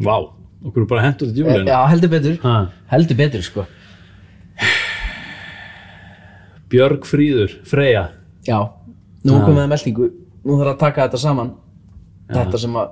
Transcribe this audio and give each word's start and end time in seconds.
Vá, 0.00 0.14
okkur 0.64 0.82
er 0.84 0.88
bara 0.90 1.02
hendur 1.08 1.28
til 1.28 1.34
djúlinu 1.40 1.66
Já, 1.68 1.80
heldur 1.90 2.08
betur, 2.12 2.36
Ha. 2.42 2.54
heldur 2.92 3.16
betur 3.18 3.42
sko. 3.44 3.66
Björg 6.70 7.04
Fríður, 7.08 7.56
Freyja. 7.66 8.08
Já, 8.46 8.58
nú 9.24 9.38
Ha. 9.40 9.46
komið 9.46 9.64
að 9.66 9.72
meldingu 9.74 10.10
Nú 10.44 10.56
þarf 10.56 10.70
að 10.72 10.78
taka 10.80 11.02
þetta 11.08 11.18
saman. 11.20 11.50
Þetta 12.32 12.58
sem 12.58 12.72
að 12.80 12.88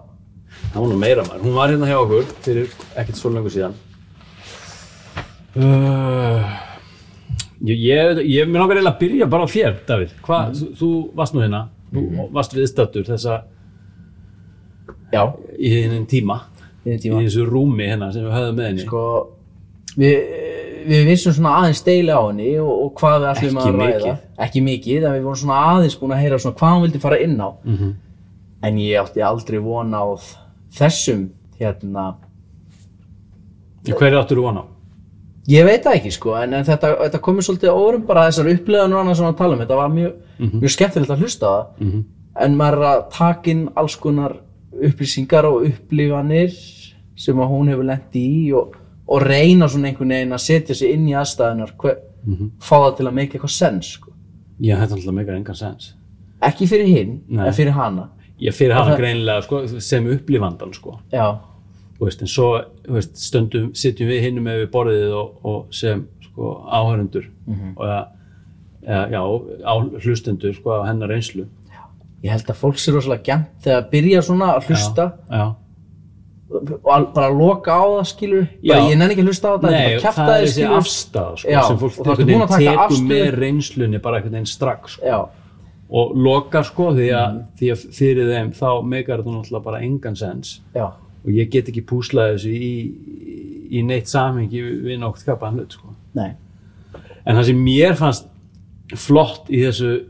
Það 0.73 0.81
var 0.83 0.89
nú 0.91 0.97
meira 0.99 1.23
maður, 1.25 1.41
hún 1.45 1.55
var 1.55 1.69
hérna 1.71 1.87
hjá 1.89 1.97
okkur 2.03 2.25
fyrir 2.45 2.69
ekkert 2.97 3.17
svo 3.17 3.31
lengur 3.31 3.53
síðan. 3.53 3.75
Uh, 5.57 6.45
Ég, 7.65 7.79
ég, 7.83 8.21
ég 8.31 8.47
mér 8.49 8.61
langar 8.63 8.77
eiginlega 8.79 8.95
að 8.95 9.01
byrja 9.01 9.27
bara 9.31 9.43
á 9.45 9.49
þér, 9.51 9.73
Davíð. 9.89 10.13
Hvað, 10.23 10.53
þú, 10.55 10.67
þú 10.79 10.89
varst 11.19 11.35
nú 11.35 11.41
hérna. 11.43 11.63
Þú 11.93 12.29
varst 12.37 12.53
viðstattur 12.55 13.05
þessa 13.09 13.39
Já, 15.13 15.23
í 15.59 15.71
þennan 15.73 16.07
tíma 16.07 16.37
í 16.97 17.25
þessu 17.29 17.45
rúmi 17.49 17.89
hérna 17.91 18.13
sem 18.13 18.25
við 18.25 18.33
höfðum 18.37 18.57
með 18.59 18.67
henni. 18.69 18.85
Sko, 18.87 19.03
við, 19.99 20.17
við 20.89 21.05
vissum 21.11 21.33
svona 21.37 21.55
aðeins 21.61 21.83
deili 21.87 22.13
á 22.15 22.23
henni 22.29 22.51
og, 22.63 22.73
og 22.87 22.93
hvað 23.01 23.19
við 23.21 23.31
ætlum 23.33 23.59
að 23.63 23.69
ræða. 23.75 23.89
mikið. 23.99 24.23
Ekki 24.47 24.63
mikið, 24.69 25.05
en 25.09 25.17
við 25.19 25.23
vorum 25.29 25.41
svona 25.43 25.61
aðeins 25.75 25.99
búin 26.01 26.15
að 26.17 26.23
heyra 26.25 26.39
svona 26.39 26.57
hvað 26.61 26.75
hún 26.77 26.85
vildi 26.87 27.03
fara 27.05 27.19
inn 27.25 27.39
á. 27.41 27.51
Mhm. 27.65 27.93
En 28.63 28.79
ég 28.83 28.99
átti 29.03 29.23
aldrei 29.23 29.59
von 29.63 29.93
á 29.95 30.05
þessum 30.79 31.29
hérna. 31.61 32.07
Hverju 33.89 34.19
áttur 34.21 34.37
þú 34.41 34.45
vona 34.49 34.65
á? 34.65 34.67
Ég 35.49 35.65
veit 35.65 35.81
það 35.87 35.95
ekki 35.97 36.11
sko, 36.13 36.35
en, 36.37 36.53
en 36.59 36.65
þetta, 36.67 36.91
þetta 37.07 37.21
komið 37.25 37.47
svolítið 37.47 37.71
órum 37.73 38.03
bara 38.09 38.27
þessar 38.29 38.51
upplöðanur 38.53 38.99
og 38.99 39.01
annað 39.05 39.15
sem 39.17 39.29
að 39.31 39.37
tala 39.39 39.55
um, 39.57 39.61
þetta 39.63 39.79
var 39.79 39.93
mjög, 39.95 40.17
mjög 40.59 40.73
skemmtilegt 40.75 41.13
að 41.15 41.23
hlusta 41.25 41.53
það, 41.53 41.63
Mhm. 41.87 42.03
en 42.45 42.57
maður 42.59 42.77
er 42.77 42.89
að 42.91 43.01
taka 43.15 43.51
inn 43.51 43.63
alls 43.81 43.97
konar 43.97 44.35
upplýsingar 44.77 45.45
og 45.49 45.65
upplifanir 45.71 46.53
sem 47.19 47.41
að 47.43 47.51
hún 47.53 47.71
hefur 47.73 47.87
lent 47.89 48.15
í 48.19 48.27
og, 48.57 48.77
og 49.09 49.23
reyna 49.27 49.67
svona 49.69 49.91
einhvern 49.91 50.13
veginn 50.15 50.37
að 50.37 50.45
setja 50.45 50.77
sig 50.79 50.93
inn 50.95 51.09
í 51.11 51.15
aðstæðunar, 51.19 51.73
hver, 51.83 51.97
fá 52.63 52.75
það 52.77 52.97
til 52.99 53.07
að 53.09 53.15
make 53.19 53.35
eitthvað 53.39 53.55
sens 53.57 53.93
sko. 53.97 54.13
Já, 54.61 54.75
þetta 54.81 54.93
er 54.95 54.99
alltaf 55.01 55.15
meikar 55.17 55.37
engan 55.39 55.57
sens 55.59 55.93
Ekki 56.45 56.67
fyrir 56.71 56.87
hinn, 56.87 57.13
en 57.35 57.53
fyrir 57.57 57.73
hana. 57.75 58.09
Ég 58.39 58.55
fyrir 58.55 58.75
hana 58.77 58.93
það- 58.93 59.01
greinilega 59.01 59.43
sko, 59.43 59.63
sem 59.83 60.05
upplifandan 60.13 60.71
sko. 60.77 60.99
Já, 61.11 61.25
veist, 61.99 62.21
en 62.23 62.31
svo 62.31 62.53
veist, 62.87 63.17
stundum 63.19 63.73
sitjum 63.75 64.07
við 64.13 64.21
hinnum 64.29 64.45
með 64.47 64.61
við 64.63 64.69
borðið 64.77 65.15
og, 65.19 65.33
og 65.45 65.67
sem 65.75 66.05
sko, 66.29 66.53
áhörundur 66.71 67.27
og 67.77 67.83
ja, 67.89 67.99
ja, 68.87 69.01
já, 69.11 69.23
á, 69.67 69.73
hlustendur 70.05 70.55
sko, 70.55 70.77
á 70.79 70.87
hennar 70.87 71.11
reynslu. 71.11 71.49
Ég 72.23 72.31
held 72.31 72.47
að 72.51 72.61
fólk 72.63 72.79
sér 72.79 72.95
rosalega 72.99 73.23
gæmt 73.33 73.59
þegar 73.67 73.83
að 73.83 73.91
byrja 73.91 74.23
svona 74.27 74.53
að 74.55 74.69
hlusta. 74.71 75.09
já. 75.31 75.45
Bara 76.49 77.29
loka 77.29 77.73
á 77.77 77.85
það 77.99 78.07
skilur 78.09 78.47
bara 78.69 78.85
ég 78.89 78.97
nenni 78.99 79.15
ekki 79.15 79.23
að 79.25 79.29
hlusta 79.29 79.49
á 79.49 79.53
þetta 79.57 79.71
Nei, 79.71 79.99
bara 80.01 80.13
það 80.17 80.31
er 80.35 80.47
þessi 80.47 80.65
afstæða 80.79 81.35
sko, 81.43 81.67
sem 81.69 81.79
fólk 81.83 81.99
afstöðu. 82.87 83.09
með 83.11 83.27
reynslunni 83.43 84.01
bara 84.03 84.17
einhvern 84.21 84.33
veginn 84.39 84.47
strax 84.49 84.97
sko. 84.97 85.29
og 85.91 86.17
lokar 86.17 86.65
sko 86.65 86.91
því 86.97 87.09
að, 87.17 87.29
Mm. 87.35 87.45
því 87.59 87.71
að 87.73 87.85
fyrir 87.99 88.27
þeim 88.33 88.51
þá 88.53 88.71
meikar 88.85 89.19
þetta 89.23 89.35
náttúrulega 89.37 89.65
bara 89.65 89.81
engan 89.83 90.17
sens 90.17 90.61
já, 90.75 90.85
og 90.87 91.31
ég 91.31 91.51
get 91.51 91.69
ekki 91.69 91.85
púslað 91.85 92.35
þessu 92.37 92.53
í, 92.53 92.93
í 93.71 93.83
neitt 93.85 94.07
samhengi 94.09 94.63
við 94.85 94.99
nokt 94.99 95.25
kapaðan 95.27 95.59
hlut 95.61 95.73
sko. 95.73 95.95
En 97.27 97.37
það 97.37 97.45
sem 97.45 97.57
mér 97.65 97.95
fannst 97.97 98.27
flott 98.97 99.49
í 99.51 99.61
þessu 99.67 100.07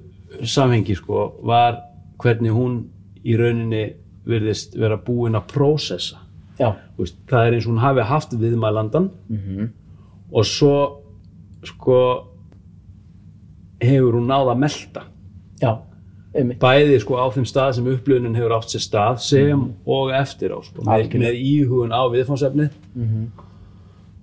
samhengi 0.46 0.94
sko, 0.94 1.32
var 1.42 1.80
hvernig 2.22 2.52
hún 2.54 2.84
í 3.24 3.34
rauninni 3.36 3.94
virðist 4.28 4.76
vera 4.78 4.96
búin 4.96 5.34
að 5.34 5.46
prósessa. 5.52 6.16
Veist, 6.98 7.16
það 7.30 7.46
er 7.46 7.52
eins 7.54 7.66
og 7.66 7.72
hún 7.72 7.78
hafi 7.82 8.00
haft 8.08 8.32
viðmælandan 8.32 9.10
-hmm. 9.30 9.68
og 10.32 10.44
svo 10.44 11.00
sko 11.64 11.98
hefur 13.80 14.12
hún 14.18 14.26
náð 14.26 14.50
að 14.52 14.58
melta. 14.58 15.02
Já, 15.62 15.76
einmitt. 16.34 16.58
Bæði 16.62 17.00
sko 17.00 17.14
á 17.18 17.26
þeim 17.34 17.44
stað 17.46 17.72
sem 17.74 17.86
upplöfunin 17.86 18.34
hefur 18.36 18.52
átt 18.58 18.70
sér 18.74 18.82
stað 18.82 19.18
sem 19.18 19.62
og 19.86 20.10
eftir 20.12 20.50
á 20.54 20.58
sko, 20.62 20.82
með, 20.82 21.12
með 21.18 21.34
íhugun 21.34 21.92
á 21.94 22.02
viðfánsefni 22.10 22.68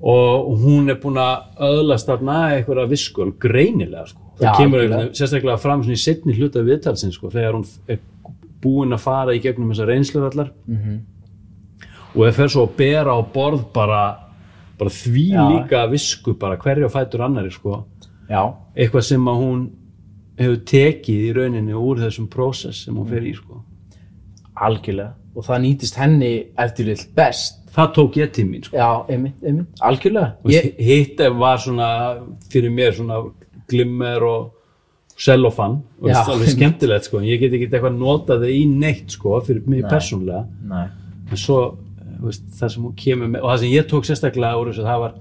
og 0.01 0.57
hún 0.59 0.89
er 0.89 0.95
búin 1.01 1.17
að 1.17 1.43
öðlast 1.59 2.05
þarna 2.07 2.33
einhverja 2.57 2.87
visskul 2.89 3.31
greinilega 3.39 4.05
sko. 4.07 4.21
það 4.37 4.45
Já, 4.45 4.57
kemur 4.57 4.79
einhvern- 4.81 5.13
sérstaklega 5.15 5.57
fram 5.57 5.81
í 5.81 5.95
setni 5.95 6.33
hluta 6.35 6.59
viðtalsins 6.61 7.13
sko, 7.15 7.29
þegar 7.29 7.53
hún 7.53 7.65
er 7.87 7.99
búin 8.61 8.93
að 8.93 8.99
fara 8.99 9.31
í 9.31 9.39
gegnum 9.41 9.69
þessar 9.71 9.87
reynslur 9.87 10.31
allar. 10.31 10.51
Mhm. 10.67 10.99
Og 12.15 12.21
það 12.23 12.37
fer 12.39 12.53
svo 12.53 12.65
að 12.67 12.75
bera 12.79 13.15
á 13.15 13.19
borð 13.33 13.65
bara, 13.75 14.03
bara 14.79 14.93
því 14.93 15.25
Já. 15.33 15.43
líka 15.51 15.83
visku 15.91 16.35
bara 16.39 16.57
hverju 16.57 16.89
fætur 16.93 17.25
annari 17.27 17.51
sko. 17.51 17.83
Já, 18.29 18.41
eitthvað 18.75 19.05
sem 19.09 19.27
að 19.29 19.41
hún 19.43 19.65
hefur 20.39 20.57
tekið 20.71 21.27
í 21.29 21.35
rauninni 21.35 21.75
úr 21.77 22.01
þessum 22.01 22.29
prósess 22.31 22.85
sem 22.85 22.95
hún 22.95 23.07
fer 23.09 23.23
í 23.23 23.35
sko. 23.35 23.61
algjörlega. 24.55 25.13
Og 25.35 25.43
það 25.43 25.63
nýtist 25.65 25.97
henni 25.99 26.33
eftir 26.57 26.85
vill 26.87 27.01
best. 27.15 27.61
Það 27.75 27.89
tók 27.97 28.17
ég 28.21 28.31
til 28.31 28.45
mín 28.47 28.63
sko. 28.63 28.77
já, 28.77 29.05
einmitt, 29.11 29.43
einmitt, 29.43 29.67
algjörlega. 29.83 30.35
Veist, 30.43 30.77
hitt 30.79 31.19
var 31.39 31.57
svona 31.57 31.89
fyrir 32.49 32.71
mér 32.71 32.95
svona 32.95 33.19
glimmer 33.67 34.23
og 34.23 34.51
cellofan 35.15 35.79
og 36.01 36.09
það 36.09 36.19
er 36.19 36.31
alveg 36.33 36.51
skemmtilegt 36.53 37.07
sko. 37.07 37.21
ég 37.23 37.39
get 37.39 37.55
ekki 37.55 37.69
eitthvað 37.69 37.97
notað 37.97 38.43
það 38.43 38.53
í 38.55 38.63
neitt 38.67 39.15
sko, 39.15 39.39
fyrir 39.45 39.67
mig 39.67 39.83
Nei. 39.83 39.89
persónlega 39.91 40.41
nei, 40.71 40.87
en 41.31 41.39
svo 41.39 41.59
veist, 42.29 42.45
það 42.59 42.71
sem 42.73 42.83
hún 42.87 42.95
kemur 42.99 43.27
með 43.33 43.43
og 43.43 43.49
það 43.53 43.59
sem 43.63 43.73
ég 43.75 43.87
tók 43.91 44.05
sérstaklega 44.07 44.59
úr 44.61 44.71
þessu 44.71 44.85
það 44.87 44.99
var 45.05 45.13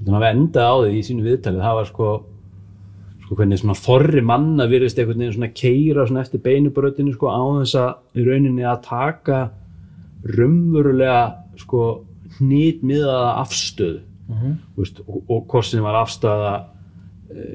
hún 0.00 0.16
hafi 0.16 0.28
endað 0.34 0.68
á 0.70 0.74
því 0.80 0.90
í 0.98 1.06
sínu 1.08 1.24
viðtalið 1.28 1.64
það 1.66 1.78
var 1.80 1.88
sko 1.90 2.10
sko 3.24 3.36
hvernig 3.38 3.60
svona 3.60 3.76
forri 3.78 4.22
manna 4.26 4.66
virðist 4.66 4.98
einhvern 4.98 5.20
veginn 5.22 5.36
svona 5.36 5.52
keira 5.54 6.06
svona 6.08 6.24
eftir 6.24 6.40
beinubrötinu 6.44 7.12
sko 7.14 7.28
á 7.30 7.40
þess 7.60 7.74
að 7.78 8.20
í 8.20 8.24
rauninni 8.26 8.64
að 8.66 8.80
taka 8.88 9.40
raunverulega 10.36 11.20
sko 11.60 11.84
hnýt 12.38 12.82
miðaða 12.86 13.32
afstöðu 13.44 14.00
Mhm. 14.30 14.50
Þú 14.76 14.82
veist, 14.84 14.98
og, 15.08 15.22
og 15.28 15.46
hvort 15.50 15.66
sem 15.66 15.82
var 15.82 15.96
afstæða 16.04 16.50
e, 17.34 17.46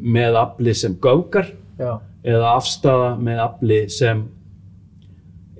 með 0.00 0.36
afli 0.40 0.72
sem 0.74 0.94
gákar 0.96 1.50
já, 1.76 1.98
eða 2.24 2.54
afstæða 2.56 3.10
með 3.20 3.42
afli 3.44 3.80
sem 3.92 4.22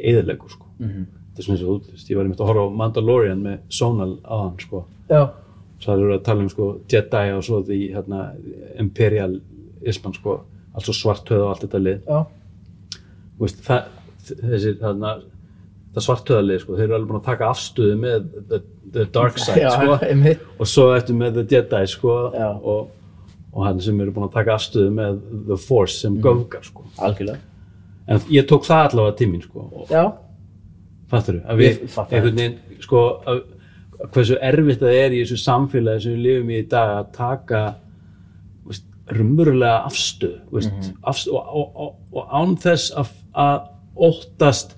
eðilegur 0.00 0.48
sko 0.54 0.66
Mhm. 0.80 1.04
Þetta 1.32 1.40
er 1.40 1.46
svona 1.46 1.56
eins 1.56 1.64
og 1.64 1.70
þú 1.72 1.94
veist, 1.94 2.10
ég 2.10 2.18
var 2.18 2.28
einmitt 2.28 2.42
að 2.42 2.50
horfa 2.52 2.66
á 2.68 2.78
Mandalorian 2.82 3.42
með 3.42 3.58
Sonal 3.72 4.12
á 4.22 4.34
hann 4.36 4.60
sko. 4.60 4.84
Já, 5.08 5.22
svo 5.80 5.88
það 5.88 6.04
eru 6.04 6.14
að 6.14 6.24
tala 6.28 6.44
um 6.44 6.52
sko 6.52 6.68
Jedi 6.92 7.24
og 7.32 7.42
svo 7.46 7.62
því 7.66 7.80
hérna 7.96 8.22
imperialisman 8.82 10.16
sko 10.18 10.38
allt 10.72 10.88
svo 10.88 10.94
svartöð 10.96 11.44
og 11.44 11.52
allt 11.52 11.66
þetta 11.66 11.82
lið. 11.82 12.06
Já, 12.06 12.22
Þú 13.32 13.46
veist, 13.48 13.62
það, 13.66 13.86
þessi 14.28 14.72
þarna 14.78 15.12
það 15.92 16.04
svartöðalið 16.06 16.60
sko, 16.62 16.76
þeir 16.78 16.84
eru 16.86 16.96
alveg 16.96 17.10
búin 17.10 17.18
að 17.18 17.28
taka 17.28 17.48
afstöðu 17.52 17.94
með 18.00 18.26
the, 18.48 18.60
the 18.94 19.06
dark 19.12 19.38
side 19.40 19.60
já, 19.60 19.70
sko. 19.74 19.96
einmitt. 20.06 20.44
Og 20.56 20.68
svo 20.70 20.88
eftir 20.96 21.18
með 21.18 21.40
the 21.40 21.44
Jedi 21.50 21.80
sko 21.90 22.16
Já. 22.32 22.48
og, 22.56 22.92
og 23.52 23.66
hann 23.66 23.80
sem 23.84 24.00
eru 24.00 24.14
búin 24.14 24.28
að 24.28 24.36
taka 24.38 24.56
afstöðu 24.56 24.92
með 24.96 25.18
the 25.50 25.58
Force 25.60 25.98
sem 26.00 26.14
mm. 26.14 26.22
göfgar 26.24 26.64
sko. 26.68 26.86
Algjörlega, 27.02 27.42
en 28.08 28.22
ég 28.32 28.48
tók 28.48 28.64
það 28.68 28.86
allavega 28.88 29.18
til 29.20 29.28
mín 29.32 29.44
sko 29.44 29.66
og 29.68 29.92
já, 29.92 30.04
fattur 31.12 31.38
þú, 31.38 31.44
að 31.52 31.62
við 31.62 31.78
einhvern 32.08 32.40
veginn 32.40 32.58
sko 32.82 33.02
að, 33.30 33.42
hversu 34.12 34.38
erfitt 34.42 34.80
það 34.82 34.96
er 35.04 35.14
í 35.14 35.22
þessu 35.22 35.38
samfélagi 35.44 36.02
sem 36.06 36.16
við 36.16 36.22
lifum 36.26 36.50
í 36.50 36.58
í 36.62 36.68
dag 36.72 36.92
að 36.98 37.10
taka 37.18 37.62
rumverulega 39.12 39.82
afstöð 39.88 40.36
veist, 40.54 40.72
Mhm. 40.72 40.96
afstöð 41.10 41.34
og, 41.34 41.48
og, 41.60 41.72
og, 41.76 41.94
og 42.16 42.28
án 42.38 42.54
þess 42.62 42.92
að, 42.96 43.08
að 43.34 43.68
óttast 44.08 44.76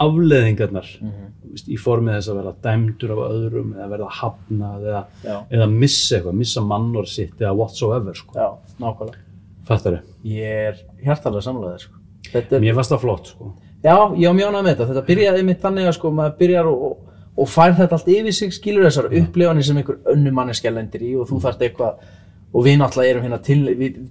afleðingarnar 0.00 0.88
Mhm. 1.00 1.28
veist, 1.52 1.68
í 1.68 1.78
formið 1.78 2.16
þess 2.18 2.28
að 2.32 2.38
vera 2.40 2.54
dæmdur 2.66 3.12
af 3.14 3.22
öðrum 3.30 3.72
eða 3.76 3.88
verða 3.94 4.10
hafnað 4.20 4.84
eða, 4.90 5.02
eða 5.50 5.70
missa 5.70 6.16
eitthvað, 6.18 6.38
missa 6.42 6.60
mannor 6.60 7.06
sitt 7.06 7.38
eða 7.40 7.54
whatsoever 7.56 8.14
sko, 8.14 8.34
já, 8.34 8.48
nákvæmlega 8.80 9.26
fattar 9.64 9.92
þau 10.00 10.02
ég 10.24 10.68
er 10.68 10.76
hjartalega 11.04 11.42
samlega 11.46 11.78
sko. 11.78 11.94
Þetta 12.28 12.56
er, 12.56 12.64
mér 12.64 12.78
fannst 12.78 12.94
það 12.94 13.04
flott 13.04 13.32
sko. 13.32 13.52
Já, 13.80 13.94
ég 14.20 14.28
á 14.28 14.34
mjónað 14.36 14.64
með 14.66 14.74
þetta. 14.74 14.88
Þetta 14.90 15.06
byrjaði 15.08 15.42
einmitt 15.42 15.62
þannig 15.64 15.88
að 15.88 15.96
sko, 15.96 16.12
maður 16.12 16.34
byrjar 16.42 16.68
og, 16.68 16.82
og, 16.90 17.20
og 17.40 17.48
fær 17.48 17.76
þetta 17.78 17.96
allt 17.96 18.10
yfir 18.12 18.36
sig 18.36 18.54
skilur 18.54 18.86
þessar 18.88 19.08
upplifanir 19.22 19.66
sem 19.66 19.80
einhver 19.80 20.00
önnu 20.12 20.32
manneskja 20.36 20.74
lendir 20.74 21.06
í 21.06 21.14
og 21.16 21.28
þú 21.30 21.40
þarft 21.46 21.64
eitthvað 21.64 22.02
og 22.50 22.64
við 22.66 22.80
náttúrulega 22.80 23.14
erum 23.14 23.26
hérna 23.26 23.38
til, 23.46 23.60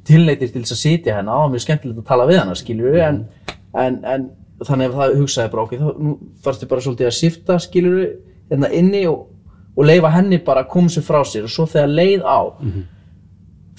tilleitir 0.07 0.51
til 0.53 0.63
þess 0.63 0.75
að 0.77 0.81
sitja 0.81 1.17
hérna 1.17 1.41
og 1.43 1.49
mjög 1.53 1.65
skemmtilegt 1.65 1.99
að 1.99 2.07
tala 2.07 2.27
við 2.29 2.39
hana 2.39 2.55
skilur 2.55 2.93
við 2.95 3.03
en, 3.03 3.17
en, 3.75 3.97
en 4.07 4.29
þannig 4.63 4.89
að 4.89 4.95
það 4.99 5.17
hugsaði 5.19 5.51
bara 5.53 5.65
okkur 5.65 5.81
þá 5.81 5.99
nú 6.05 6.13
þarftu 6.45 6.69
bara 6.71 6.85
svolítið 6.85 7.09
að 7.09 7.17
shifta 7.17 7.57
skilur 7.63 7.97
við 7.97 8.13
hérna 8.49 8.71
inni 8.79 9.03
og, 9.09 9.25
og 9.75 9.87
leifa 9.87 10.13
henni 10.15 10.39
bara 10.45 10.63
að 10.63 10.71
koma 10.73 10.93
sér 10.93 11.05
frá 11.07 11.19
sér. 11.27 11.45
Og 11.47 11.53
svo 11.53 11.67
þegar 11.69 11.93
leið 11.99 12.25
á 12.25 12.39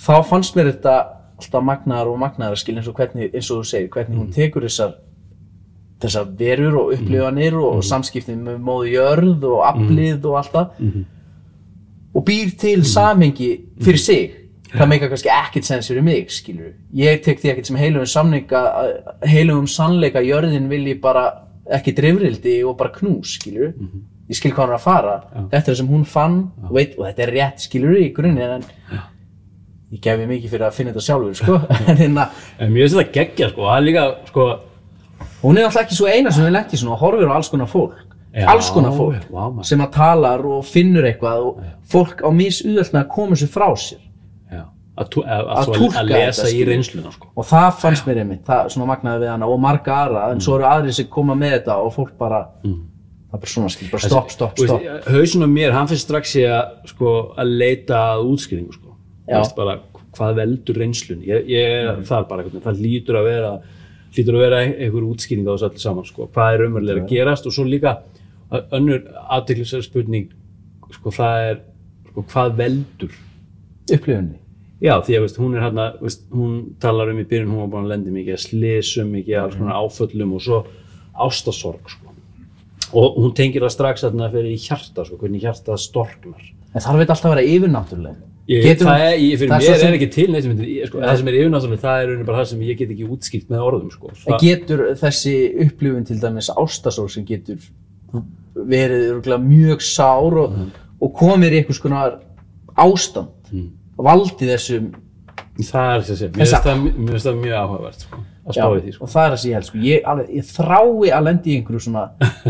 þá 0.00 0.15
fannst 0.29 0.56
mér 0.56 0.73
þetta 0.75 0.97
alltaf 1.41 1.65
magnaðar 1.67 2.11
og 2.13 2.19
magnaðar 2.23 2.61
skil 2.61 2.77
eins 2.79 2.89
og, 2.91 2.97
hvernig, 3.01 3.31
eins 3.35 3.51
og 3.51 3.63
þú 3.63 3.71
segir 3.73 3.89
hvernig 3.95 4.21
hún 4.21 4.35
tekur 4.37 4.67
þessar 4.69 4.99
þessar 6.01 6.29
verur 6.39 6.77
og 6.81 6.93
upplifanir 6.97 7.57
og 7.61 7.83
samskiptin 7.85 8.45
með 8.47 8.61
móðu 8.65 8.93
jörð 8.95 9.43
og 9.51 9.65
aflið 9.69 10.29
og 10.31 10.37
allt 10.41 10.55
það. 10.55 10.85
Og 12.17 12.25
býr 12.27 12.55
til 12.59 12.85
samhengi 12.89 13.51
fyrir 13.85 14.01
sig. 14.01 14.37
Það 14.71 14.87
meika 14.87 15.09
kannski 15.11 15.31
ekkert 15.35 15.67
sens 15.67 15.89
fyrir 15.91 16.05
mig 16.07 16.29
skilur 16.31 16.73
ég 16.95 17.21
tek 17.25 17.41
því 17.43 17.49
ekkert 17.51 17.67
sem 17.67 17.77
heilugum 17.81 18.07
samninga 18.07 18.61
heilugum 19.27 19.67
sannleika 19.67 20.21
að 20.21 20.29
jörðin 20.29 20.69
vilji 20.71 20.95
bara 21.03 21.25
ekki 21.75 21.91
drifrildi 21.99 22.53
og 22.63 22.77
bara 22.79 22.93
knús 22.95 23.33
skilur 23.41 23.73
ég 24.31 24.39
skil 24.39 24.53
hvað 24.55 24.63
hann 24.63 24.71
er 24.71 24.79
að 24.79 24.85
fara. 24.85 25.17
Þetta 25.51 25.57
er 25.59 25.67
það 25.73 25.79
sem 25.81 25.91
hún 25.91 26.05
fann 26.07 26.37
og, 26.69 26.71
veit, 26.77 26.95
og 26.99 27.09
þetta 27.09 27.25
er 27.27 27.33
rétt 27.35 27.65
skilur 27.67 27.99
í 27.99 28.13
grunni 28.15 28.47
en 28.47 28.63
ég 29.91 30.03
gef 30.05 30.19
mér 30.19 30.29
mikið 30.31 30.53
fyrir 30.55 30.67
að 30.69 30.77
finna 30.77 30.93
þetta 30.95 31.07
sjálfur 31.07 31.39
sko. 31.39 31.57
en 31.91 31.99
hérna, 31.99 32.29
En 32.59 32.71
mér 32.73 32.87
finnst 32.87 32.99
þetta 32.99 33.17
geggja 33.17 33.49
sko, 33.53 33.67
það 33.67 33.79
er 33.79 33.87
líka 33.89 34.05
sko, 34.31 34.47
hún 35.43 35.59
er 35.59 35.67
alltaf 35.67 35.83
ekki 35.85 35.99
svo 35.99 36.11
eina 36.11 36.35
sem 36.35 36.47
við 36.47 36.55
lent 36.57 36.75
í 36.77 36.81
svona 36.81 36.97
og 36.97 37.03
horfir 37.05 37.33
á 37.33 37.35
alls 37.39 37.51
konar 37.53 37.71
fólk 37.71 38.07
Já, 38.31 38.45
alls 38.53 38.69
konar 38.71 38.95
fólk 38.95 39.25
maður. 39.35 39.65
sem 39.67 39.81
að 39.83 39.91
talar 39.97 40.45
og 40.47 40.61
finnur 40.69 41.09
eitthvað 41.09 41.49
og 41.49 41.65
fólk 41.91 42.23
á 42.23 42.31
að 42.31 43.09
koma 43.11 43.39
sér 43.39 43.51
frá 43.51 43.67
sér 43.75 43.99
já, 43.99 44.63
að, 44.95 45.17
að, 45.25 45.51
að, 45.57 45.73
lesa 46.07 46.45
þetta, 46.47 46.69
reynsluna 46.69 47.11
sko. 47.17 47.33
og 47.35 47.49
það 47.51 47.73
fannst 47.81 48.07
mér 48.07 48.23
einmitt, 48.23 48.45
það 48.47 48.71
svona 48.77 48.87
magnaði 48.93 49.25
við 49.25 49.33
hana 49.33 49.49
og 49.51 49.59
marga 49.65 49.97
aðra, 50.05 50.29
en 50.31 50.45
svo 50.47 50.61
eru 50.61 50.69
aðrir 50.71 50.95
sem 51.01 51.11
koma 51.11 51.35
með 51.35 51.57
þetta 51.57 51.81
og 51.83 51.91
fólk 51.97 52.15
bara 52.21 52.45
það 52.63 53.35
er 53.35 53.43
bara 53.43 53.53
svona 53.57 53.73
skil, 53.75 53.91
bara 53.91 54.07
stopp, 54.07 54.31
stopp, 54.37 54.63
stopp 54.63 55.11
hausin 55.11 55.47
á 55.47 55.49
mér, 55.51 55.75
hann 55.75 55.91
finnst 55.91 56.07
strax 56.07 56.37
ég 56.39 56.55
að, 56.55 56.71
sko, 56.93 57.17
að 57.35 57.53
leita 57.65 57.99
að 58.13 58.31
útskýringu 58.31 58.79
sko. 58.79 58.90
Bara, 59.28 59.76
hvað 60.17 60.40
veldur 60.40 60.81
reynslun 60.81 61.20
ég, 61.26 61.44
ég 61.50 61.75
er 61.76 62.00
það 62.08 62.26
bara, 62.31 62.46
það 62.50 62.82
lítur 62.82 63.20
að 63.20 63.28
vera 63.31 63.52
lítur 64.17 64.37
að 64.38 64.44
vera 64.46 64.61
einhver 64.67 65.06
útskýring 65.06 65.46
á 65.46 65.55
þessu 65.55 65.69
allir 65.69 65.84
saman 65.84 66.08
sko. 66.08 66.28
hvað 66.34 66.55
er 66.55 66.67
umverulega 66.67 67.05
að 67.05 67.12
gerast? 67.12 67.46
Og 67.46 67.55
svo 67.55 67.67
líka 67.69 68.00
önnur 68.75 69.05
aðteklisar 69.31 69.84
spurning 69.87 70.31
sko, 70.90 71.12
það 71.14 71.49
er 71.50 71.58
sko, 72.11 72.25
hvað 72.32 72.55
veldur? 72.58 73.19
Upplifunni 73.90 74.40
Já, 74.81 74.94
því 75.05 75.17
að 75.19 75.34
hún 75.37 75.56
er 75.58 75.64
hérna, 75.67 75.90
hún 76.32 76.52
talar 76.81 77.11
um 77.12 77.19
í 77.20 77.26
byrjun, 77.28 77.50
hún 77.52 77.67
var 77.67 77.72
búin 77.75 77.84
að 77.84 77.90
lendi 77.93 78.14
mikið 78.14 78.32
að 78.32 78.44
slysum, 78.46 79.11
mikið 79.12 79.37
að 79.37 79.56
svona 79.58 79.75
áföllum 79.76 80.31
og 80.38 80.44
svo 80.46 80.61
ástasorg, 81.20 81.90
sko. 81.93 82.10
Og 82.97 83.21
hún 83.21 83.35
tengir 83.39 83.63
það 83.63 83.75
strax 83.77 84.03
þarna 84.07 84.31
fyrir 84.33 84.51
í 84.55 84.59
hjarta, 84.59 85.05
sko, 85.07 85.19
hvernig 85.21 85.45
hjarta 85.45 85.77
storknar. 85.79 86.51
en 86.71 86.83
þarf 86.83 87.03
þetta 87.03 87.15
alltaf 87.17 87.31
að 87.31 87.35
vera 87.37 87.49
yfirnáttúrulega 87.55 88.31
Ég, 88.51 88.65
það 88.81 89.03
er, 89.05 89.13
ég, 89.21 89.37
fyrir 89.39 89.53
það 89.53 89.61
mér 89.63 89.83
er, 89.87 89.93
ekki 89.95 90.07
til 90.11 90.25
neitt 90.33 90.43
sem 90.43 90.51
myndir, 90.51 90.87
sko, 90.89 91.01
það 91.05 91.19
sem 91.21 91.29
er 91.31 91.37
yfirnáttúrulega, 91.39 91.83
það 91.85 92.01
er 92.03 92.23
bara 92.27 92.39
það 92.41 92.49
sem 92.51 92.63
ég 92.67 92.79
get 92.81 92.95
ekki 92.95 93.11
útskýrt 93.15 93.53
með 93.53 93.67
orðum, 93.69 93.91
sko. 93.95 94.11
En 94.27 94.41
getur 94.41 94.83
þessi 94.99 95.35
upplifun 95.67 96.09
til 96.09 96.17
dæmis 96.23 96.49
ástasorg 96.51 97.13
sem 97.15 97.27
getur 97.29 97.69
verið 98.73 99.31
mjög 99.45 99.85
sár 99.87 100.39
og, 100.43 100.57
og 100.99 101.15
komir 101.21 101.55
í 101.55 101.61
einhvers 101.61 101.79
konar 101.85 102.19
ástand? 102.75 103.55
Og 104.01 104.09
valdi 104.09 104.51
þessum 104.51 104.91
Það 105.61 105.91
er 105.93 106.05
þess 106.07 106.13
að 106.15 106.21
segja, 106.25 106.61
það, 106.65 106.85
mér 106.89 107.15
finnst 107.15 107.27
það 107.27 107.41
mjög 107.45 107.57
áhugavert, 107.61 108.05
sko, 108.07 108.21
að 108.50 108.58
spá 108.58 108.69
í 108.76 108.82
því, 108.85 108.94
sko. 108.97 109.06
og 109.06 109.12
það 109.14 109.26
er 109.26 109.35
það 109.35 109.41
sem 109.43 109.50
ég 109.50 109.58
held 109.58 109.69
sko. 109.69 109.82
ég, 109.87 110.02
alveg, 110.12 110.32
ég 110.37 110.50
þrái 110.50 111.14
að 111.17 111.26
lendi 111.29 111.52
í 111.52 111.56
einhverju 111.61 111.85
svona 111.87 112.05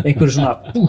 einhverju 0.07 0.35
svona 0.37 0.55
bú, 0.71 0.87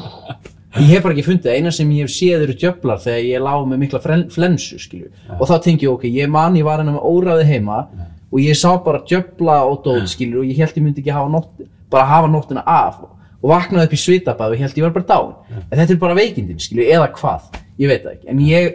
ég 0.78 0.94
hef 0.94 1.04
bara 1.04 1.16
ekki 1.16 1.28
fundið, 1.28 1.52
eina 1.56 1.76
sem 1.76 1.92
ég 1.98 2.08
hef 2.08 2.16
séð 2.16 2.46
eru 2.48 2.56
djöflar 2.64 3.04
þegar 3.04 3.28
ég 3.28 3.46
lá 3.46 3.54
með 3.68 3.84
mikla 3.86 4.02
flensu 4.32 4.80
skilju, 4.82 5.12
og 5.38 5.46
þá 5.50 5.56
tengi 5.68 5.88
ég 5.88 5.94
ok, 5.94 6.08
ég 6.10 6.32
man 6.32 6.58
ég 6.60 6.68
var 6.68 6.84
hennar 6.84 6.98
með 6.98 7.08
óræði 7.12 7.48
heima 7.52 7.84
og 8.32 8.40
ég 8.40 8.56
sá 8.56 8.72
bara 8.84 9.04
djöfla 9.08 9.62
og 9.68 9.82
dót 9.86 10.08
skilju 10.12 10.42
og 10.42 10.48
ég 10.48 10.62
held 10.62 10.78
ég 10.78 10.86
myndi 10.86 11.04
ekki 11.04 11.14
hafa 11.14 11.32
nótt 11.32 11.66
bara 11.92 12.08
hafa 12.08 12.30
nóttina 12.32 12.64
af. 12.66 13.02
Og 13.42 13.50
vaknaði 13.50 13.90
upp 13.90 13.96
í 13.96 14.00
svitabað 14.00 14.54
og 14.54 14.60
ég 14.60 14.64
held 14.68 14.78
ég 14.78 14.86
var 14.86 14.94
bara 14.96 15.10
dán 15.10 15.62
en 15.66 15.80
þetta 15.80 15.96
er 15.96 16.00
bara 16.00 16.16
veikindin 16.16 16.62
skilju, 16.62 16.86
eða 16.94 17.10
hvað? 17.18 17.48
Ég 17.82 17.90
veit 17.90 18.04
það 18.06 18.14
ekki, 18.14 18.28
en 18.32 18.42
ég 18.46 18.68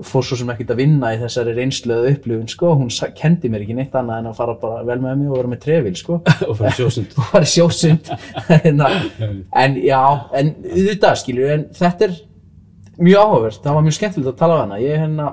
fór 0.00 0.24
svo 0.24 0.38
sem 0.40 0.50
ekkert 0.52 0.72
að 0.74 0.80
vinna 0.80 1.12
í 1.14 1.20
þessari 1.20 1.54
reynsluðu 1.56 2.12
upplifun 2.14 2.50
sko, 2.50 2.72
hún 2.80 2.90
kendi 3.18 3.50
mér 3.52 3.64
ekki 3.64 3.76
neitt 3.76 3.94
annað 3.98 4.22
en 4.22 4.30
að 4.30 4.38
fara 4.40 4.56
bara 4.62 4.82
vel 4.88 4.98
með 5.02 5.18
mig 5.20 5.30
og 5.30 5.36
vera 5.36 5.52
með 5.52 5.62
trefil 5.66 5.94
sko. 5.98 6.18
Og 6.48 6.58
fyrir 6.58 6.76
sjósund. 6.78 7.16
og 7.16 7.30
fara 7.34 7.50
sjósund. 7.54 8.12
En, 8.62 8.84
en 9.62 9.80
já, 9.82 10.02
en 10.38 10.52
auðvitað 10.64 11.18
skilju, 11.22 11.48
en 11.54 11.64
þetta 11.76 12.08
er 12.08 12.18
mjög 12.98 13.24
áhugavert, 13.24 13.62
það 13.64 13.78
var 13.78 13.86
mjög 13.86 13.98
skemmtilegt 13.98 14.32
að 14.32 14.40
tala 14.40 14.58
við 14.58 14.64
hana. 14.64 14.80
Ég 14.82 15.02
hérna 15.02 15.28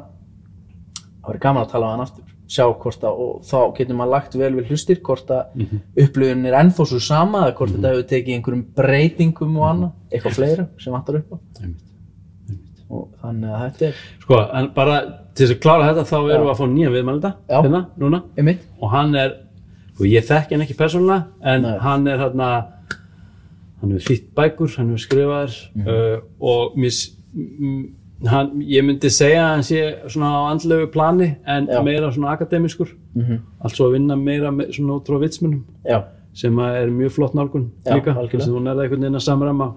það 1.20 1.32
verið 1.32 1.46
gaman 1.46 1.66
að 1.66 1.74
tala 1.74 1.88
við 1.88 1.96
hana 1.98 2.10
aftur 2.10 2.26
sjá 2.50 2.66
hvort 2.82 3.04
að, 3.06 3.20
og 3.22 3.44
þá 3.46 3.58
getur 3.78 3.98
maður 4.00 4.14
lagt 4.16 4.38
vel 4.40 4.50
við 4.56 4.72
hlustir 4.72 5.04
hvort 5.06 5.30
að 5.34 5.60
mm 5.60 5.84
upplifun 6.00 6.48
er 6.48 6.56
ennþá 6.58 6.86
svo 6.88 7.00
sama 7.04 7.44
hvort 7.52 7.76
þetta 7.76 7.92
hefur 7.92 8.08
tekið 8.10 8.36
einhverjum 8.38 8.64
breytingum 8.80 9.60
og 9.60 9.68
annað, 9.68 9.92
eitthvað 10.10 10.38
fleira 10.38 10.66
sem 10.80 10.96
vantar 10.96 11.20
upp 11.20 11.36
á. 11.36 11.38
Og 12.90 13.10
þannig 13.22 13.52
að 13.54 13.62
þetta 13.66 13.86
er 13.90 14.02
Sko, 14.24 14.40
en 14.60 14.72
bara 14.76 14.96
til 15.36 15.46
þess 15.46 15.56
að 15.56 15.62
klára 15.64 15.92
þetta 15.92 16.08
þá 16.10 16.18
erum 16.20 16.48
við 16.48 16.52
að 16.54 16.60
fá 16.60 16.66
nýjan 16.74 16.96
viðmælda, 16.96 17.32
hérna, 17.50 17.86
núna. 18.02 18.24
einmitt. 18.38 18.66
Og 18.82 18.92
hann 18.94 19.16
er 19.16 19.38
og 20.00 20.08
ég 20.08 20.26
þekki 20.26 20.56
hann 20.56 20.66
ekki 20.66 20.78
persónulega 20.80 21.54
en 21.54 21.66
Nei. 21.66 21.78
hann 21.84 22.08
er 22.08 22.22
hérna 22.24 22.50
hann 23.80 23.94
hefur 23.94 24.06
þýtt 24.10 24.30
bækur, 24.36 24.76
hann 24.78 24.92
hefur 24.94 25.04
skrifaðar 25.06 25.56
uh, 25.86 26.22
og 26.52 26.78
mis, 26.80 27.02
hann, 28.28 28.54
ég 28.68 28.86
myndi 28.88 29.12
segja 29.14 29.44
að 29.46 29.52
hann 29.54 29.66
sé 29.68 29.82
svona 30.12 30.32
á 30.36 30.42
andlegu 30.52 30.88
plani 30.94 31.34
en 31.48 31.68
Já. 31.68 31.82
meira 31.86 32.12
svona 32.16 32.36
akademiskur 32.36 32.94
mm 33.16 33.22
-hmm. 33.26 33.42
altså 33.60 33.88
að 33.88 33.98
vinna 33.98 34.16
meira 34.16 34.52
með, 34.52 34.72
svona 34.76 34.96
út 35.00 35.08
frá 35.08 35.20
vitsmunum. 35.20 35.66
Já, 35.86 36.04
sem 36.34 36.60
er 36.60 36.90
mjög 36.90 37.12
flott 37.12 37.34
nálgun 37.34 37.72
Já, 37.86 37.96
líka, 37.96 38.14
þess 38.14 38.48
að 38.48 38.56
hún 38.56 38.68
er 38.68 38.82
einhvern 38.82 39.02
veginn 39.02 39.16
að 39.16 39.28
samræma 39.28 39.74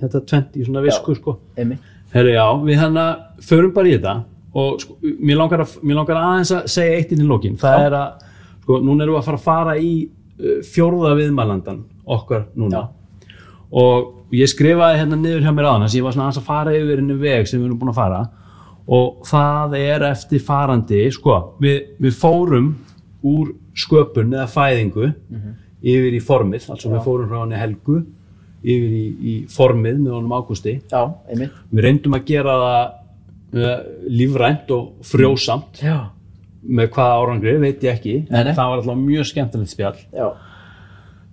þetta 0.00 0.20
tvent 0.20 0.56
í 0.56 0.64
svona 0.64 0.82
visku 0.82 1.14
sko. 1.14 1.38
einmitt 1.56 1.80
Herru, 2.16 2.32
já, 2.32 2.46
við 2.64 2.80
hann 2.80 2.98
að 3.00 3.44
förum 3.44 3.72
bara 3.76 3.90
í 3.90 3.94
þetta 3.96 4.16
og 4.56 4.80
sko, 4.80 4.96
mér, 5.04 5.36
langar 5.36 5.64
að, 5.66 5.74
mér 5.84 5.98
langar 6.00 6.20
aðeins 6.20 6.52
að 6.56 6.68
segja 6.72 7.00
eitt 7.00 7.12
inn 7.12 7.24
í 7.24 7.28
lókin. 7.28 7.58
Það 7.60 7.74
Já. 7.76 7.86
er 7.88 7.96
að, 7.98 8.28
sko, 8.62 8.78
núna 8.84 9.04
erum 9.04 9.16
við 9.16 9.20
að 9.20 9.26
fara 9.26 9.40
að 9.40 9.48
fara 9.50 9.74
í 9.76 9.90
uh, 10.06 10.54
fjórða 10.64 11.12
viðmælandan 11.18 11.82
okkar 12.16 12.46
núna. 12.56 12.86
Já. 12.86 13.34
Og 13.76 14.34
ég 14.36 14.48
skrifaði 14.48 15.02
hérna 15.02 15.18
niður 15.20 15.44
hjá 15.44 15.52
mér 15.52 15.68
aðan, 15.68 15.86
þess 15.86 15.96
að 15.96 16.00
ég 16.00 16.06
var 16.06 16.16
svona 16.16 16.26
aðeins 16.28 16.40
að 16.40 16.48
fara 16.48 16.74
yfir 16.78 17.02
henni 17.02 17.18
veg 17.20 17.50
sem 17.50 17.60
við 17.60 17.68
erum 17.68 17.80
búin 17.82 17.92
að 17.92 18.00
fara 18.00 18.24
og 18.96 19.26
það 19.26 19.72
er 19.80 20.04
eftir 20.06 20.42
farandi, 20.46 21.00
sko, 21.10 21.36
við, 21.62 21.78
við 21.98 22.18
fórum 22.20 22.68
úr 23.26 23.48
sköpun 23.76 24.30
eða 24.30 24.46
fæðingu 24.46 25.08
yfir 25.82 26.14
í 26.14 26.20
formið, 26.22 26.68
altså 26.70 26.92
við 26.92 27.02
fórum 27.02 27.28
frá 27.32 27.40
henni 27.40 27.58
helgu 27.58 28.04
yfir 28.66 28.96
í, 28.98 29.04
í 29.06 29.34
formið 29.52 30.00
með 30.02 30.16
honum 30.16 30.34
ágústi. 30.36 30.76
Já, 30.90 31.02
einmitt. 31.30 31.54
Við 31.70 31.86
reyndum 31.86 32.16
að 32.18 32.26
gera 32.30 32.56
það 32.62 33.62
uh, 33.62 33.78
lífrænt 34.20 34.74
og 34.74 35.06
frjósamt. 35.06 35.80
Já, 35.84 35.98
með 36.66 36.90
hvaða 36.96 37.20
árangri, 37.22 37.54
veit 37.62 37.86
ég 37.86 37.94
ekki. 37.94 38.16
Nei, 38.26 38.42
nei. 38.48 38.52
það 38.56 38.72
var 38.72 38.82
alltaf 38.82 39.00
mjög 39.04 39.30
skemmtilegt 39.30 39.74
spjall. 39.74 40.02
Já, 40.16 40.26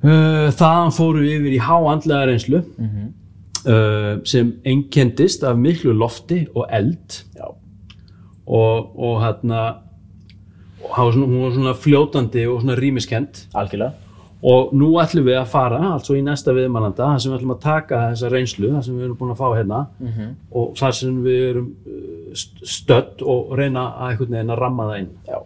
uh, 0.06 0.48
þaðan 0.62 0.96
fórum 1.00 1.26
við 1.26 1.40
yfir 1.40 1.58
í 1.58 1.64
háandlega 1.70 2.30
reynslu 2.30 2.62
uh, 2.62 4.14
sem 4.30 4.56
einkendist 4.70 5.46
af 5.48 5.58
miklu 5.60 5.96
lofti 5.98 6.44
og 6.54 6.68
eld. 6.70 7.24
Já, 7.38 7.50
og, 8.44 8.94
og 9.00 9.20
hérna 9.24 9.66
hún 10.84 11.42
var 11.42 11.54
svona 11.56 11.74
fljótandi 11.80 12.44
og 12.52 12.62
svona 12.62 12.76
rýmiskend 12.76 13.46
algjörlega 13.56 14.03
og 14.44 14.74
nú 14.76 14.90
ætlum 15.00 15.24
við 15.26 15.38
að 15.40 15.48
fara 15.48 15.78
altså 15.94 16.18
í 16.20 16.24
næsta 16.24 16.52
viðmælanda, 16.54 17.06
þar 17.14 17.20
sem 17.24 17.32
við 17.32 17.38
ætlum 17.40 17.54
að 17.56 17.62
taka 17.64 18.00
þessa 18.12 18.32
reynslu, 18.34 18.72
þar 18.74 18.84
sem 18.84 18.98
við 18.98 19.04
erum 19.08 19.18
búin 19.22 19.32
að 19.32 19.40
fá 19.40 19.48
hérna 19.56 19.82
Mhm. 20.04 20.30
og 20.52 20.74
þar 20.76 20.92
sem 21.00 21.24
við 21.24 21.50
erum 21.50 21.68
st- 22.34 22.66
stödd 22.76 23.22
og 23.26 23.54
reyna 23.58 23.86
að 24.00 24.10
einhvern 24.12 24.32
veginn 24.36 24.52
að 24.52 24.60
ramma 24.60 24.84
það 24.90 25.00
inn 25.00 25.10
já 25.28 25.38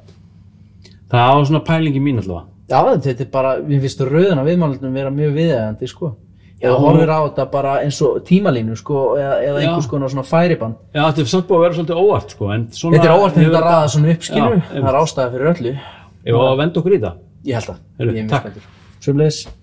það 1.11 1.35
var 1.35 1.45
svona 1.45 1.63
pælingi 1.67 1.99
mín 2.03 2.21
allavega 2.23 2.45
Já, 2.67 2.81
þetta 2.99 3.21
er 3.23 3.29
bara, 3.31 3.51
við 3.63 3.79
finnst 3.85 4.01
rauðan 4.03 4.41
á 4.41 4.43
viðmálunum 4.43 4.91
vera 4.97 5.09
mjög 5.09 5.35
viðægandi, 5.37 5.87
sko. 5.87 6.09
Já. 6.59 6.67
Eða 6.67 6.79
horfir 6.83 7.07
á 7.15 7.19
þetta 7.29 7.45
bara 7.51 7.75
eins 7.79 8.01
og 8.03 8.17
tímalínu, 8.27 8.75
sko, 8.75 9.15
eða, 9.15 9.37
eða 9.47 9.61
einhvers 9.61 9.87
konar 9.87 10.09
svona 10.11 10.25
færiband. 10.27 10.75
Já, 10.93 10.99
þetta 11.05 11.21
er 11.23 11.29
samt 11.31 11.47
búið 11.47 11.57
að 11.57 11.63
vera 11.63 11.77
svolítið 11.77 12.01
óvart 12.03 12.29
sko, 12.35 12.49
en 12.51 12.65
svona 12.75 12.97
Þetta 12.97 13.07
er 13.07 13.15
óvart 13.21 13.37
að 13.37 13.43
hefur 13.45 13.53
þetta 13.55 13.63
ræða 13.69 13.87
svona 13.93 14.11
upp, 14.11 14.21
skilur. 14.27 14.57
Já, 14.57 14.81
það 14.81 14.89
er 14.91 14.99
ástæða 14.99 15.31
fyrir 15.31 15.51
öllu. 15.53 15.73
Við 16.27 16.35
á 16.35 16.43
að 16.43 16.57
venda 16.59 16.79
okkur 16.81 16.91
í 16.97 16.99
það 17.05 17.15
Ég 17.47 17.53
held 17.55 17.69
það. 17.71 17.79
Heyrðu, 18.01 18.11
Ég 18.11 18.19
er 18.19 18.27
mjög 18.27 18.29
takk. 18.35 18.76
Spenntur. 18.99 19.03
Sumleis. 19.03 19.56